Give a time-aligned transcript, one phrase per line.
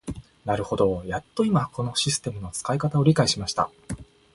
[0.45, 3.69] なるほど、やっと今このシステムの使い方を理解しました。